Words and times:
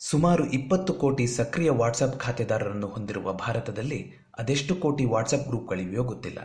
ಸುಮಾರು 0.00 0.52
ಇಪ್ಪತ್ತು 0.52 0.94
ಕೋಟಿ 0.94 1.26
ಸಕ್ರಿಯ 1.26 1.70
ವಾಟ್ಸಪ್ 1.70 2.20
ಖಾತೆದಾರರನ್ನು 2.20 2.86
ಹೊಂದಿರುವ 2.86 3.32
ಭಾರತದಲ್ಲಿ 3.32 4.12
ಅದೆಷ್ಟು 4.38 4.76
ಕೋಟಿ 4.76 5.04
ವಾಟ್ಸಪ್ 5.04 5.48
ಗ್ರೂಪ್ಗಳಿವೆಯೋ 5.48 6.02
ಗೊತ್ತಿಲ್ಲ. 6.02 6.38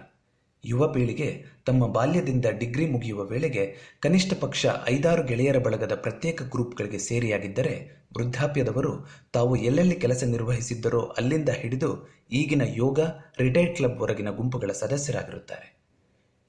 ಯುವ 0.66 0.88
ಪೀಳಿಗೆ 0.88 1.46
ತಮ್ಮ 1.66 1.87
ಬಾಲ್ಯದಿಂದ 1.87 2.45
ಡಿಗ್ರಿ 2.45 2.85
ಮುಗಿಯುವ 2.85 3.24
ವೇಳೆಗೆ 3.24 3.75
ಕನಿಷ್ಠ 4.00 4.33
ಪಕ್ಷ 4.40 4.66
ಐದಾರು 4.87 5.24
ಗೆಳೆಯರ 5.24 5.58
ಬಳಗದ 5.58 5.95
ಪ್ರತ್ಯೇಕ 5.95 6.42
ಗ್ರೂಪ್ಗಳಿಗೆ 6.42 6.98
ಸೇರಿಯಾಗಿದ್ದರೆ 6.98 8.02
ವೃದ್ಧಾಪ್ಯದವರು 8.18 9.08
ತಾವು 9.32 9.56
ಎಲ್ಲೆಲ್ಲಿ 9.56 9.96
ಕೆಲಸ 9.96 10.24
ನಿರ್ವಹಿಸಿದ್ದರೋ 10.24 11.02
ಅಲ್ಲಿಂದ 11.02 11.50
ಹಿಡಿದು 11.50 12.08
ಈಗಿನ 12.32 12.62
ಯೋಗ, 12.66 13.00
ರಿಟೈರ್ಡ್ 13.40 13.78
ಕ್ಲಬ್ 13.78 14.02
ವರೆಗಿನ 14.02 14.30
ಗುಂಪುಗಳ 14.30 14.72
ಸದಸ್ಯರಾಗಿರುತ್ತಾರೆ. 14.72 15.80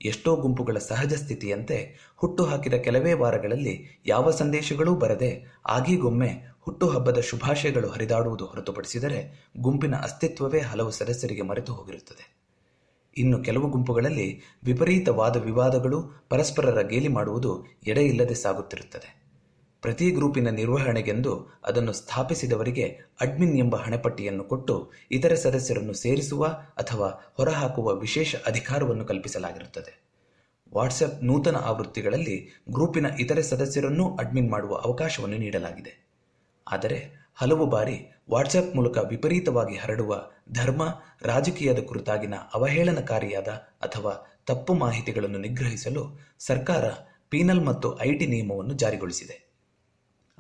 ಎಷ್ಟೋ 0.05 0.37
ಗುಂಪುಗಳ 0.37 0.79
ಸಹಜ 0.79 1.15
ಸ್ಥಿತಿಯಂತೆ 1.15 1.97
ಹುಟ್ಟುಹಾಕಿದ 2.17 2.75
ಕೆಲವೇ 2.75 3.13
ವಾರಗಳಲ್ಲಿ 3.13 4.03
ಯಾವ 4.07 4.31
ಸಂದೇಶಗಳೂ 4.31 4.95
ಬರದೆ 4.95 5.61
ಆಗೀಗೊಮ್ಮೆ 5.69 6.53
ಹುಟ್ಟುಹಬ್ಬದ 6.61 7.21
ಶುಭಾಶಯಗಳು 7.21 7.89
ಹರಿದಾಡುವುದು 7.89 8.47
ಹೊರತುಪಡಿಸಿದರೆ 8.47 9.51
ಗುಂಪಿನ 9.59 9.95
ಅಸ್ತಿತ್ವವೇ 9.95 10.61
ಹಲವು 10.61 10.91
ಸದಸ್ಯರಿಗೆ 10.91 11.43
ಮರೆತು 11.43 11.73
ಹೋಗಿರುತ್ತದೆ. 11.73 12.43
ಇನ್ನು 13.17 13.43
ಕೆಲವು 13.43 13.71
ಗುಂಪುಗಳಲ್ಲಿ 13.71 14.41
ವಿಪರೀತ 14.65 15.09
ವಾದ 15.09 15.37
ವಿವಾದಗಳು 15.37 16.27
ಪರಸ್ಪರರ 16.29 16.83
ಗೇಲಿ 16.83 17.09
ಮಾಡುವುದು 17.09 17.67
ಎಡೆಯಿಲ್ಲದೆ 17.87 18.35
ಸಾಗುತ್ತಿರುತ್ತದೆ. 18.35 19.22
ಪ್ರತಿ 19.83 20.11
ಗ್ರೂಪಿನ 20.11 20.49
ನಿರ್ವಹಣೆಗೆಂದು 20.49 21.53
ಅದನ್ನು 21.65 21.93
ಸ್ಥಾಪಿಸಿದವರಿಗೆ 21.93 23.01
ಅಡ್ಮಿನ್ 23.21 23.57
ಎಂಬ 23.59 23.77
ಹಣೆಪಟ್ಟಿಯನ್ನು 23.77 24.45
ಕೊಟ್ಟು 24.45 24.93
ಇತರ 25.11 25.35
ಸದಸ್ಯರನ್ನು 25.35 25.93
ಸೇರಿಸುವ 25.93 26.47
ಅಥವಾ 26.47 27.09
ಹೊರಹಾಕುವ 27.37 27.95
ವಿಶೇಷ 27.95 28.37
ಅಧಿಕಾರವನ್ನು 28.47 29.05
ಕಲ್ಪಿಸಲಾಗಿರುತ್ತದೆ. 29.05 29.93
ವಾಟ್ಸಪ್ 30.75 31.25
ನೂತನ 31.25 31.57
ಆವೃತ್ತಿಗಳಲ್ಲಿ 31.57 32.49
ಗ್ರೂಪಿನ 32.71 33.07
ಇತರೆ 33.07 33.43
ಸದಸ್ಯರನ್ನೂ 33.43 34.17
ಅಡ್ಮಿನ್ 34.17 34.51
ಮಾಡುವ 34.51 34.75
ಅವಕಾಶವನ್ನು 34.75 35.37
ನೀಡಲಾಗಿದೆ. 35.37 36.07
ಆದರೆ 36.67 36.99
ಹಲವು 37.35 37.67
ಬಾರಿ 37.67 37.97
ವಾಟ್ಸಪ್ 38.31 38.75
ಮೂಲಕ 38.77 38.99
ವಿಪರೀತವಾಗಿ 38.99 39.77
ಹರಡುವ 39.77 40.15
ಧರ್ಮ, 40.53 40.83
ರಾಜಕೀಯದ 41.23 41.79
ಕುರಿತಾಗಿನ 41.79 42.35
ಅವಹೇಳನಕಾರಿಯಾದ 42.35 43.49
ಅಥವಾ 43.83 44.13
ತಪ್ಪು 44.47 44.75
ಮಾಹಿತಿಗಳನ್ನು 44.75 45.39
ನಿಗ್ರಹಿಸಲು 45.39 46.19
ಸರ್ಕಾರ 46.39 46.85
ಪೀನಲ್ 47.29 47.67
ಮತ್ತು 47.67 48.01
ಐಟಿ 48.01 48.27
ನಿಯಮವನ್ನು 48.27 48.75
ಜಾರಿಗೊಳಿಸಿದೆ. 48.75 49.52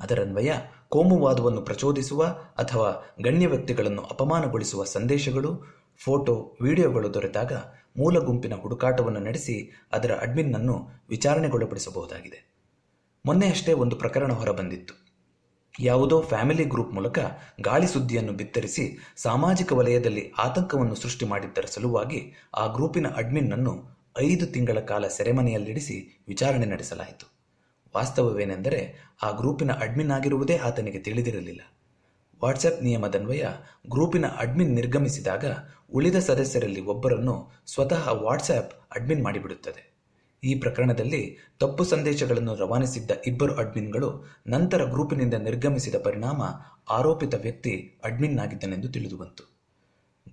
ಅದರನ್ವಯ 0.02 0.52
ಕೋಮುವಾದವನ್ನು 0.88 1.62
ಪ್ರಚೋದಿಸುವ 1.62 2.24
ಅಥವಾ 2.58 3.14
ಗಣ್ಯ 3.22 3.46
ವ್ಯಕ್ತಿಗಳನ್ನು 3.46 4.02
ಅಪಮಾನಗೊಳಿಸುವ 4.02 4.84
ಸಂದೇಶಗಳು, 4.84 5.62
ಫೋಟೋ, 6.04 6.56
ವಿಡಿಯೋಗಳು 6.60 7.14
ದೊರೆತಾಗ 7.14 7.52
ಮೂಲ 7.96 8.18
ಗುಂಪಿನ 8.18 8.54
ಹುಡುಕಾಟವನ್ನು 8.54 9.20
ನಡೆಸಿ 9.20 9.88
ಅದರ 9.92 10.12
ಅಡ್ಮಿನ್ನನ್ನು 10.14 10.90
ವಿಚಾರಣೆಗೊಳಪಡಿಸಬಹುದಾಗಿದೆ. 11.08 12.52
ಮೊನ್ನೆಯಷ್ಟೇ 13.26 13.72
ಒಂದು 13.72 13.96
ಪ್ರಕರಣ 13.96 14.32
ಹೊರಬಂದಿತ್ತು. 14.32 15.02
ಯಾವುದೋ 15.80 16.20
ಫ್ಯಾಮಿಲಿ 16.20 16.64
ಗ್ರೂಪ್ 16.64 16.94
ಮೂಲಕ 16.94 17.18
ಗಾಳಿ 17.60 17.86
ಸುದ್ದಿಯನ್ನು 17.86 18.32
ಬಿತ್ತರಿಸಿ 18.32 18.98
ಸಾಮಾಜಿಕ 19.16 19.72
ವಲಯದಲ್ಲಿ 19.72 20.32
ಆತಂಕವನ್ನು 20.38 20.94
ಸೃಷ್ಟಿ 20.94 21.26
ಮಾಡಿದ್ದರ 21.26 21.64
ಸಲುವಾಗಿ 21.64 22.32
ಆ 22.56 22.66
ಗ್ರೂಪಿನ 22.66 23.06
ಅಡ್ಮಿನ್ನನ್ನು 23.08 24.02
ಐದು 24.18 24.46
ತಿಂಗಳ 24.46 24.80
ಕಾಲ 24.80 25.06
ಸೆರೆಮನೆಯಲ್ಲಿಡಿಸಿ 25.06 26.22
ವಿಚಾರಣೆ 26.28 26.66
ನಡೆಸಲಾಯಿತು. 26.66 27.31
ವಾಸ್ತವವೇನೆಂದರೆ 27.96 28.94
ಆ 29.22 29.30
ಗ್ರೂಪಿನ 29.30 29.72
ಅಡ್ಮಿನ್ 29.72 30.10
ಆಗಿರುವುದೇ 30.10 30.56
ಆತನಿಗೆ 30.56 30.98
ತಿಳಿದಿರಲಿಲ್ಲ. 30.98 31.60
ವಾಟ್ಸಪ್ 32.44 32.82
ನಿಯಮದನ್ವಯ 32.82 33.44
ಗ್ರೂಪಿನ 33.90 34.26
ಅಡ್ಮಿನ್ 34.26 34.74
ನಿರ್ಗಮಿಸಿದಾಗ 34.74 35.44
ಉಳಿದ 35.92 36.16
ಸದಸ್ಯರಲ್ಲಿ 36.16 36.80
ಒಬ್ಬರನ್ನು 36.80 37.52
ಸ್ವತಃ 37.66 38.08
ವಾಟ್ಸ್ಆ್ಯಪ್ 38.12 38.72
ಅಡ್ಮಿನ್ 38.96 39.22
ಮಾಡಿಬಿಡುತ್ತದೆ. 39.22 39.92
ಈ 40.44 40.60
ಪ್ರಕರಣದಲ್ಲಿ 40.60 41.38
ತಪ್ಪು 41.60 41.84
ಸಂದೇಶಗಳನ್ನು 41.84 42.54
ರವಾನಿಸಿದ್ದ 42.54 43.10
ಇಬ್ಬರು 43.26 43.54
ಅಡ್ಮಿನ್ಗಳು 43.54 44.24
ನಂತರ 44.46 44.84
ಗ್ರೂಪಿನಿಂದ 44.84 45.34
ನಿರ್ಗಮಿಸಿದ 45.34 45.94
ಪರಿಣಾಮ 46.04 46.42
ಆರೋಪಿತ 46.90 47.34
ವ್ಯಕ್ತಿ 47.34 48.00
ಅಡ್ಮಿನ್ 48.04 48.38
ಆಗಿದ್ದನೆಂದು 48.38 48.88
ತಿಳಿದುಬಂತು 48.88 49.44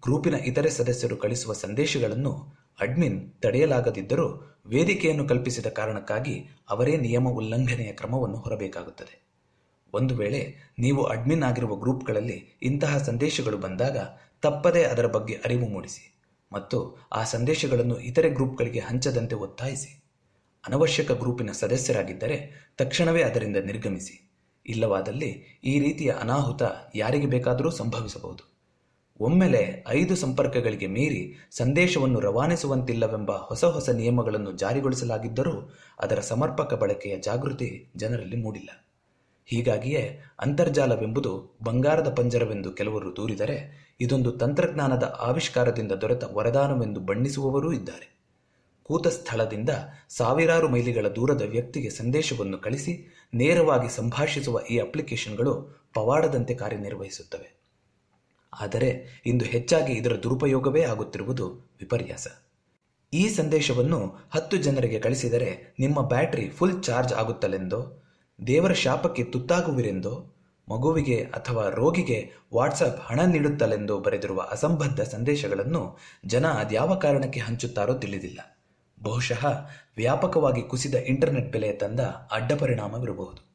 ಗ್ರೂಪಿನ 0.03 0.33
ಇತರೆ 0.33 0.69
ಸದಸ್ಯರು 0.69 1.17
ಕಳಿಸುವ 1.17 1.53
ಸಂದೇಶಗಳನ್ನು 1.53 2.58
ಅಡ್ಮಿನ್ 2.81 3.31
ತಡೆಯಲಾಗದಿದ್ದರೂ 3.31 4.27
ವೇದಿಕೆಯನ್ನು 4.65 5.27
ಕಲ್ಪಿಸಿದ 5.27 5.65
ಕಾರಣಕ್ಕಾಗಿ 5.65 6.47
ಅವರೇ 6.69 6.97
ನಿಯಮ 6.97 7.27
ಉಲ್ಲಂಘನೆಯ 7.27 7.91
ಕ್ರಮವನ್ನು 7.91 8.37
ಹೊರಬೇಕಾಗುತ್ತದೆ. 8.37 9.29
ಒಂದು 9.93 10.15
ವೇಳೆ 10.15 10.55
ನೀವು 10.79 11.03
ಅಡ್ಮಿನ್ 11.03 11.43
ಆಗಿರುವ 11.43 11.75
ಗ್ರೂಪ್ಗಳಲ್ಲಿ 11.75 12.59
ಇಂತಹ 12.61 12.97
ಸಂದೇಶಗಳು 12.97 13.57
ಬಂದಾಗ 13.57 13.97
ತಪ್ಪದೇ 14.41 14.83
ಅದರ 14.83 15.05
ಬಗ್ಗೆ 15.05 15.33
ಅರಿವು 15.33 15.67
ಮೂಡಿಸಿ 15.67 16.15
ಮತ್ತು 16.53 17.07
ಆ 17.11 17.23
ಸಂದೇಶಗಳನ್ನು 17.23 17.99
ಇತರೆ 17.99 18.29
ಗ್ರೂಪ್ಗಳಿಗೆ 18.29 18.79
ಹಂಚದಂತೆ 18.79 19.35
ಒತ್ತಾಯಿಸಿ. 19.35 20.03
ಅನವಶ್ಯಕ 20.67 21.11
ಗ್ರೂಪಿನ 21.11 21.51
ಸದಸ್ಯರಾಗಿದ್ದರೆ 21.51 22.37
ತಕ್ಷಣವೇ 22.77 23.21
ಅದರಿಂದ 23.21 23.55
ನಿರ್ಗಮಿಸಿ. 23.55 24.29
ಇಲ್ಲವಾದಲ್ಲಿ 24.65 25.59
ಈ 25.63 25.79
ರೀತಿಯ 25.79 26.11
ಅನಾಹುತ 26.11 26.61
ಯಾರಿಗೆ 26.95 27.25
ಬೇಕಾದರೂ 27.25 27.69
ಸಂಭವಿಸಬಹುದು. 27.69 28.58
ಒಮ್ಮೆಲೆ 29.19 29.85
ಐದು 29.87 30.15
ಸಂಪರ್ಕಗಳಿಗೆ 30.15 30.87
ಮೀರಿ 30.87 31.35
ಸಂದೇಶವನ್ನು 31.51 32.19
ರವಾನಿಸುವಂತಿಲ್ಲವೆಂಬ 32.19 33.31
ಹೊಸ 33.31 33.65
ಹೊಸ 33.65 33.89
ನಿಯಮಗಳನ್ನು 33.89 34.51
ಜಾರಿಗೊಳಿಸಲಾಗಿದ್ದರೂ 34.51 35.71
ಅದರ 35.99 36.19
ಸಮರ್ಪಕ 36.19 36.73
ಬಳಕೆಯ 36.73 37.17
ಜಾಗೃತಿ 37.17 37.91
ಜನರಲ್ಲಿ 37.95 38.37
ಮೂಡಿಲ್ಲ. 38.37 38.69
ಹೀಗಾಗಿಯೇ 39.45 40.19
ಅಂತರ್ಜಾಲವೆಂಬುದು 40.39 41.57
ಬಂಗಾರದ 41.63 42.13
ಪಂಜರವೆಂದು 42.13 42.71
ಕೆಲವರು 42.71 43.15
ದೂರಿದರೆ 43.15 43.89
ಇದೊಂದು 44.01 44.31
ತಂತ್ರಜ್ಞಾನದ 44.31 45.15
ಆವಿಷ್ಕಾರದಿಂದ 45.19 45.91
ದೊರೆತ 45.91 46.23
ವರದಾನವೆಂದು 46.33 46.99
ಬಣ್ಣಿಸುವವರೂ 46.99 47.71
ಇದ್ದಾರೆ. 47.71 48.19
ಕೂತ 48.83 49.07
ಸ್ಥಳದಿಂದ 49.07 49.69
ಸಾವಿರಾರು 50.09 50.69
ಮೈಲಿಗಳ 50.69 51.07
ದೂರದ 51.07 51.41
ವ್ಯಕ್ತಿಗೆ 51.41 51.89
ಸಂದೇಶವನ್ನು 51.89 52.57
ಕಳಿಸಿ 52.57 53.13
ನೇರವಾಗಿ 53.33 53.95
ಸಂಭಾಷಿಸುವ 53.95 54.59
ಈ 54.69 54.77
ಅಪ್ಲಿಕೇಶನ್ಗಳು 54.77 55.83
ಪವಾಡದಂತೆ 55.93 56.53
ಕಾರ್ಯನಿರ್ವಹಿಸುತ್ತವೆ. 56.53 57.58
ಆದರೆ 58.53 59.21
ಇಂದು 59.25 59.45
ಹೆಚ್ಚಾಗಿ 59.45 59.93
ಇದರ 59.93 60.15
ದುರುಪಯೋಗವೇ 60.15 60.83
ಆಗುತ್ತಿರುವುದು 60.83 61.49
ವಿಪರ್ಯಾಸ. 61.79 62.27
ಈ 63.13 63.29
ಸಂದೇಶವನ್ನು 63.29 64.17
ಹತ್ತು 64.31 64.57
ಜನರಿಗೆ 64.57 64.99
ಕಳಿಸಿದರೆ 64.99 65.75
ನಿಮ್ಮ 65.79 66.01
ಬ್ಯಾಟರಿ 66.01 66.49
ಫುಲ್ 66.49 66.83
ಚಾರ್ಜ್ 66.83 67.13
ಆಗುತ್ತಲೆಂದೋ, 67.13 68.03
ದೇವರ 68.47 68.73
ಶಾಪಕ್ಕೆ 68.73 69.23
ತುತ್ತಾಗುವಿರೆಂದೋ, 69.23 70.35
ಮಗುವಿಗೆ 70.69 71.23
ಅಥವಾ 71.23 71.69
ರೋಗಿಗೆ 71.69 72.31
ವಾಟ್ಸಪ್ 72.53 72.99
ಹಣ 72.99 73.21
ನೀಡುತ್ತಲೆಂದೋ 73.21 73.99
ಬರೆದಿರುವ 73.99 74.41
ಅಸಂಬದ್ಧ 74.41 75.01
ಸಂದೇಶಗಳನ್ನು 75.01 75.97
ಜನ 76.25 76.47
ಅದ್ಯಾವ 76.47 76.95
ಕಾರಣಕ್ಕೆ 76.95 77.39
ಹಂಚುತ್ತಾರೋ 77.39 77.93
ತಿಳಿದಿಲ್ಲ. 77.93 78.39
ಬಹುಶಃ 79.03 79.45
ವ್ಯಾಪಕವಾಗಿ 79.97 80.61
ಕುಸಿದ 80.61 80.95
ಇಂಟರ್ನೆಟ್ 80.95 81.51
ಬೆಲೆ 81.51 81.73
ತಂದ 81.73 81.99
ಅಡ್ಡ 82.31 82.51
ಪರಿಣಾಮವಿರಬಹುದು 82.53 83.48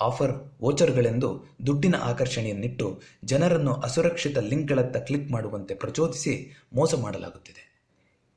ಆಫರ್ 0.00 0.32
ವೋಚರ್ಗಳೆಂದು 0.62 1.44
ದುಡ್ಡಿನ 1.66 1.94
ಆಕರ್ಷಣೆಯನ್ನಿಟ್ಟು 2.02 3.00
ಜನರನ್ನು 3.24 3.74
ಅಸುರಕ್ಷಿತ 3.74 4.38
ಲಿಂಕ್ಗಳತ್ತ 4.38 4.96
ಕ್ಲಿಕ್ 4.96 5.30
ಮಾಡುವಂತೆ 5.30 5.74
ಪ್ರಚೋದಿಸಿ 5.74 6.64
ಮೋಸ 6.72 6.94
ಮಾಡಲಾಗುತ್ತಿದೆ. 6.94 7.66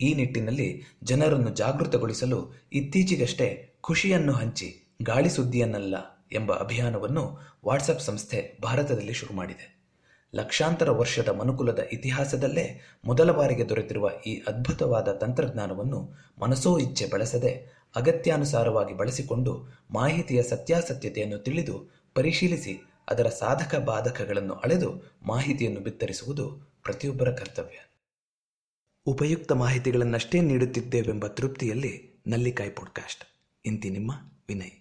ಈ 0.01 0.13
ನಿಟ್ಟಿನಲ್ಲಿ 0.13 0.83
ಜನರನ್ನು 1.03 1.49
ಜಾಗೃತಗೊಳಿಸಲು 1.49 2.53
ಇತ್ತೀಚೆಗಷ್ಟೇ 2.73 3.73
ಖುಷಿಯನ್ನು 3.81 4.33
ಹಂಚಿ 4.33 4.83
ಗಾಳಿ 5.01 5.29
ಸುದ್ದಿಯನ್ನಲ್ಲ 5.29 5.95
ಎಂಬ 6.31 6.53
ಅಭಿಯಾನವನ್ನು 6.53 7.39
ವಾಟ್ಸಪ್ 7.65 8.01
ಸಂಸ್ಥೆ 8.01 8.57
ಭಾರತದಲ್ಲಿ 8.61 9.13
ಶುರು 9.13 9.33
ಮಾಡಿದೆ. 9.33 9.79
ಲಕ್ಷಾಂತರ 10.35 10.91
ವರ್ಷದ 10.91 11.29
ಮನುಕುಲದ 11.29 11.79
ಇತಿಹಾಸದಲ್ಲೇ 11.91 12.81
ಮೊದಲ 13.05 13.31
ಬಾರಿಗೆ 13.31 13.69
ದೊರೆತಿರುವ 13.69 14.09
ಈ 14.27 14.41
ಅದ್ಭುತವಾದ 14.47 15.11
ತಂತ್ರಜ್ಞಾನವನ್ನು 15.11 16.19
ಮನಸೋ 16.41 16.77
ಇಚ್ಛೆ 16.77 17.05
ಬಳಸದೆ 17.05 17.78
ಅಗತ್ಯಾನುಸಾರವಾಗಿ 17.95 18.93
ಬಳಸಿಕೊಂಡು 18.93 19.65
ಮಾಹಿತಿಯ 19.91 20.43
ಸತ್ಯಾಸತ್ಯತೆಯನ್ನು 20.43 21.37
ತಿಳಿದು 21.37 21.91
ಪರಿಶೀಲಿಸಿ 22.15 22.83
ಅದರ 23.09 23.29
ಸಾಧಕ 23.29 23.75
ಬಾಧಕಗಳನ್ನು 23.75 24.53
ಅಳೆದು 24.53 25.13
ಮಾಹಿತಿಯನ್ನು 25.21 25.79
ಬಿತ್ತರಿಸುವುದು 25.79 26.51
ಪ್ರತಿಯೊಬ್ಬರ 26.83 27.31
ಕರ್ತವ್ಯ. 27.31 27.77
ಉಪಯುಕ್ತ 29.05 29.51
ಮಾಹಿತಿಗಳನ್ನಷ್ಟೇ 29.51 30.41
ನೀಡುತ್ತಿದ್ದೇವೆಂಬ 30.41 31.27
ತೃಪ್ತಿಯಲ್ಲಿ 31.27 32.21
ನಲ್ಲಿಕಾಯಿ 32.27 32.69
ಪಾಡ್ಕಾಸ್ಟ್. 32.69 33.23
ಇಂತಿ 33.65 33.89
ನಿಮ್ಮ 33.89 34.11
ವಿನಯ್. 34.47 34.78